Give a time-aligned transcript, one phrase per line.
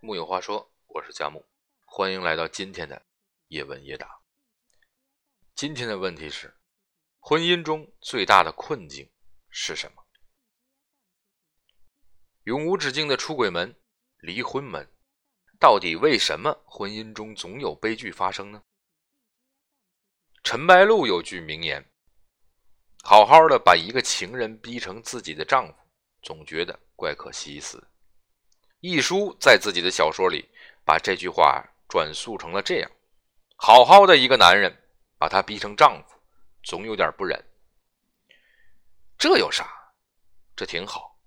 [0.00, 1.42] 木有话说，我是佳木，
[1.86, 3.00] 欢迎来到今天的
[3.48, 4.20] 叶问叶答。
[5.54, 6.54] 今天的问题是：
[7.18, 9.10] 婚姻中最大的困境
[9.48, 10.04] 是什么？
[12.44, 13.74] 永无止境的出轨门、
[14.18, 14.86] 离婚门，
[15.58, 18.62] 到底为什么婚姻中总有悲剧发生呢？
[20.44, 21.82] 陈白露有句名言
[23.02, 25.78] ：“好好的把一个情人逼成自己的丈夫，
[26.20, 27.82] 总觉得怪可惜死。”
[28.80, 30.48] 一书在自己的小说里
[30.84, 32.90] 把这句话转述成了这样
[33.56, 34.76] ：“好好的一个男人，
[35.18, 36.14] 把他逼成丈夫，
[36.62, 37.42] 总有点不忍。”
[39.18, 39.66] 这有啥？
[40.54, 41.18] 这挺好。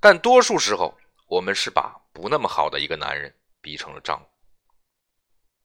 [0.00, 0.96] 但多数时候，
[1.26, 4.26] 我们是把不那么好的一个男人逼成了丈夫。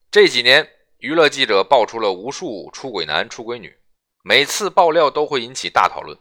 [0.10, 0.68] 这几年，
[0.98, 3.80] 娱乐记者爆出了无数出轨男、出轨女，
[4.24, 6.18] 每次爆料都会引起大讨论，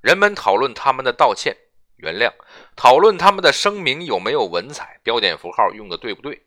[0.00, 1.56] 人们讨论他们的道歉。
[2.02, 2.32] 原谅，
[2.74, 6.44] 讨论他们的声明有没有文采，标点符号用的对不对？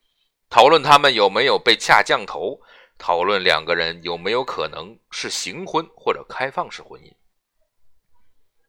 [0.49, 2.59] 讨论他们有没有被恰降头？
[2.97, 7.13] 讨论两个人有没有可能是行婚或者开放式婚姻？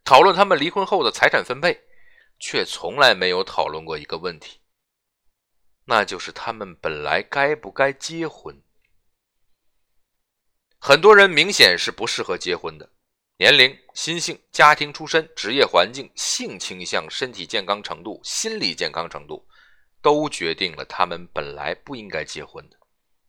[0.05, 1.81] 讨论他们离婚后的财产分配，
[2.39, 4.61] 却从来没有讨论过一个问题，
[5.85, 8.63] 那就是他们本来该不该结婚？
[10.79, 12.93] 很多人明显是不适合结婚的。
[13.39, 19.47] 年龄、心性、家庭出身、职业环境、性倾向、身体健康程度、心理健康程度，
[20.01, 22.79] 都决定了他们本来不应该结婚的，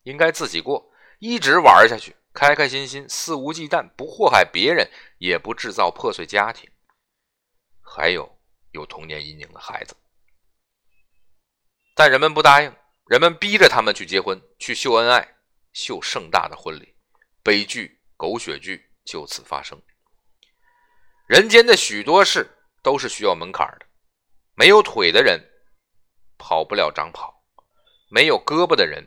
[0.04, 6.72] 应该自己过，一直玩下去，开开心心，肆无忌惮，不祸害别人，也不制造破碎家庭。
[7.82, 8.40] 还有
[8.72, 9.94] 有童年阴影的孩子，
[11.94, 12.74] 但人们不答应，
[13.08, 15.36] 人们逼着他们去结婚，去秀恩爱，
[15.74, 16.96] 秀盛大的婚礼，
[17.44, 19.78] 悲剧、狗血剧就此发生。
[21.28, 22.50] 人间的许多事
[22.82, 23.86] 都是需要门槛的。
[24.56, 25.38] 没有腿的人
[26.38, 27.44] 跑不了长跑，
[28.10, 29.06] 没有胳膊的人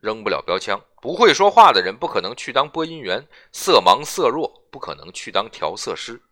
[0.00, 6.22] 扔不了标枪，不会说话的人不可能去当播音员，色盲色弱不可能去当调色师，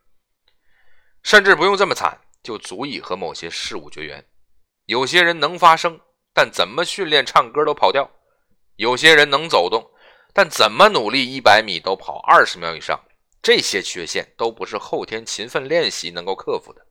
[1.22, 4.26] 甚至不用这么惨，就足以和某些事物绝缘。
[4.86, 6.00] 有些人能发声，
[6.32, 8.08] 但怎么训练唱歌都跑调；
[8.76, 9.90] 有些人能走动，
[10.32, 12.98] 但怎么努力一百米都跑二十秒以上。
[13.46, 16.84] 这些缺陷都不是后天勤奋练习能够克服的。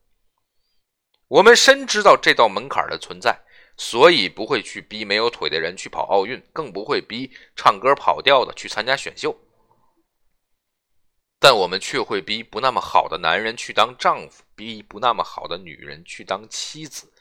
[1.27, 3.37] 我们深知道这道门槛的存在，
[3.75, 9.37] 所以不会去逼没有腿的人去跑奥运，更不会逼唱歌跑调的去参加选秀。
[11.41, 17.11] 但我们却会逼不那么好的男人去当丈夫，逼不那么好的女人去当妻子，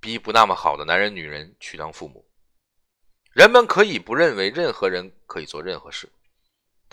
[0.00, 2.26] 逼不那么好的男人、女人去当父母。
[3.34, 6.10] 人们可以不认为任何人可以做任何事。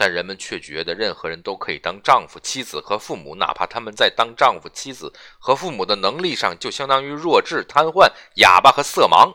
[0.01, 9.31] 但人们却觉得任何人都可以当丈夫、妻子和父母，哪怕他们在当丈夫、妻子和父母的能力上就相当于弱智、瘫痪、哑巴和色盲。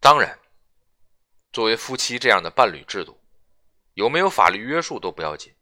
[0.00, 0.38] 当然，
[1.52, 3.20] 作为夫妻这样的伴侣制度，
[3.92, 5.54] 有没有法律约束都不要紧，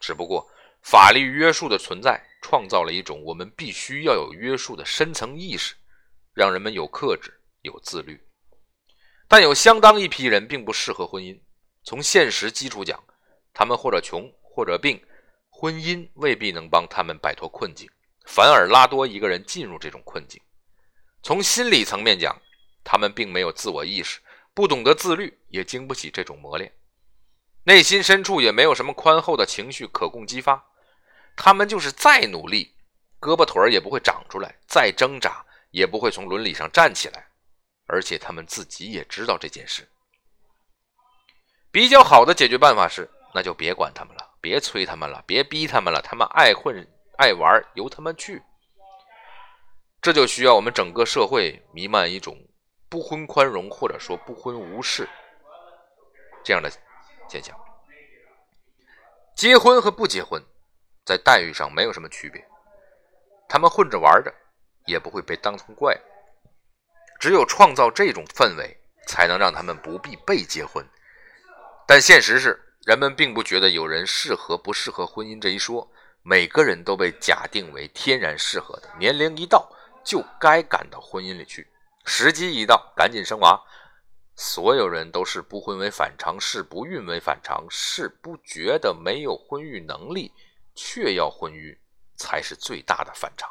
[0.00, 0.46] 只不过
[0.82, 5.74] 法律约束的存在，创造了一种我们必须要有约束的深层意识，
[6.34, 7.32] 让人们有克制、
[7.62, 8.22] 有自律。
[9.36, 11.36] 但有相当一批人并不适合婚姻。
[11.82, 13.02] 从现实基础讲，
[13.52, 15.04] 他们或者穷或者病，
[15.50, 17.90] 婚姻未必能帮他们摆脱困境，
[18.26, 20.40] 反而拉多一个人进入这种困境。
[21.20, 22.40] 从心理层面讲，
[22.84, 24.20] 他们并没有自我意识，
[24.54, 26.72] 不懂得自律，也经不起这种磨练，
[27.64, 30.64] 内心深处也没有什么宽厚的情绪可供激发。
[31.34, 32.76] 他们就是再努力，
[33.20, 37.26] 胳膊腿儿也不会长出来；再挣扎，也不会从伦理上站起来。
[37.86, 39.88] 而且他们自己也知道这件事。
[41.70, 46.86] 比较好的解决办法是，那就别管他们了，别催他们了，别逼他们了，他们爱混
[47.18, 48.42] 爱玩，由他们去。
[50.00, 52.36] 这就需要我们整个社会弥漫一种
[52.88, 55.08] 不婚宽容，或者说不婚无视
[56.44, 56.70] 这样的
[57.28, 57.58] 现象。
[59.34, 60.40] 结婚和不结婚，
[61.04, 62.46] 在待遇上没有什么区别，
[63.48, 64.32] 他们混着玩着，
[64.86, 66.13] 也不会被当成怪物。
[67.24, 70.86] 只有创造这种氛围，才能让他们不必被结婚。
[71.86, 75.90] 但现实是，人们并不觉得有人适合不适合婚姻这一说。
[76.22, 79.66] 每个人都被假定为天然适合的，年龄一到
[80.04, 81.66] 就该赶到婚姻里去，
[82.04, 83.58] 时机一到赶紧生娃。
[84.36, 90.30] 所有人都是不婚为反常，是不孕为反常，是不觉得没有婚育能力
[90.74, 91.80] 却要婚育，
[92.18, 93.48] 才是最大的反常。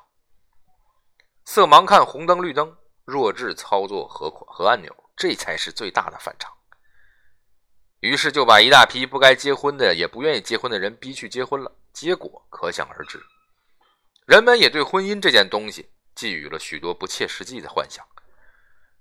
[1.46, 2.72] 色盲看红灯绿灯。
[3.06, 6.52] 弱智操作和和按钮，这才是最大的反常。
[8.00, 13.22] 于是就把一大批不该结婚的、也不愿意结婚的人逼去结婚了，结果可想而知。
[14.26, 18.06] 人们也对婚姻这件东西寄予了许多不切实际的幻想，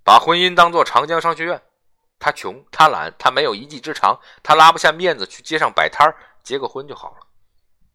[0.05, 1.61] 把婚姻当作长江商学院。
[2.19, 6.09] 他穷，他懒，他没有一技之长，他拉不下面子去街上摆摊
[6.45, 7.27] 结个婚就好了。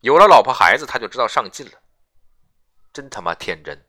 [0.01, 1.71] 有了老婆孩子，他就知道上进了。
[2.91, 3.86] 真他妈天真！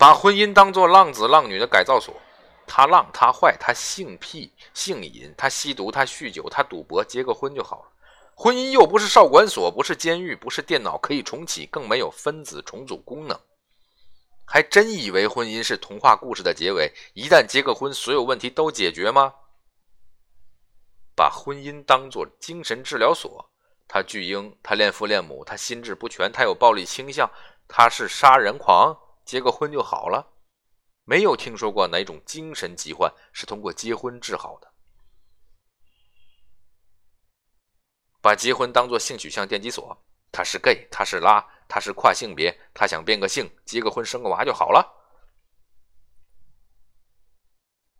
[0.00, 2.14] 把婚姻当作浪子浪女的改造所，
[2.66, 7.92] 他浪，他坏，他性癖、性瘾，他吸毒，他酗酒，他赌博，结个婚就好了。
[8.34, 13.38] 婚姻又不是少管所，不是监狱，不是电脑可以重启，更没有分子重组功能。
[14.46, 19.34] 还真以为婚姻是童话故事的结尾，一旦结个婚，所有问题都解决吗？
[21.14, 23.44] 把婚姻当作精神治疗所，
[23.86, 27.30] 他巨婴，他恋父恋母，他心智不全，他有暴力倾向，
[27.68, 28.96] 他是杀人狂，
[29.30, 30.26] 结个婚就好了？
[31.04, 34.68] 没有听说过哪种精神疾患是通过结婚治好的。
[38.20, 39.96] 把结婚当做性取向电击所，
[40.32, 41.48] 他是 gay，他是拉。
[41.68, 44.84] 他是跨性别，他想变个性，结个婚，生个娃就好了。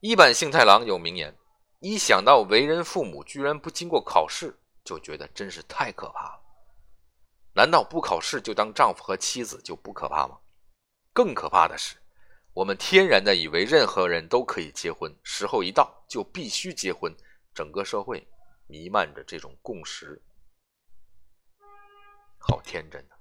[0.01, 1.39] 一版幸太郎有名言：
[1.79, 6.43] 一想到为人父母居然不经过考试，就觉得真是太可怕了。
[7.55, 10.40] 难道不考试就当丈夫和妻子就不可怕吗？
[11.23, 11.99] 更可怕的是，
[12.55, 17.15] 我们天然的以为任何人都可以结婚，时候一到就必须结婚，
[17.53, 18.27] 整个社会
[18.67, 20.23] 弥漫着这种共识，
[22.39, 23.15] 好天真呐！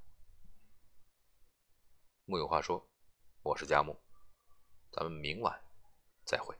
[2.23, 2.89] 木有话说，
[3.43, 4.01] 我是佳木，
[4.93, 5.61] 咱们明晚
[6.23, 6.55] 再会。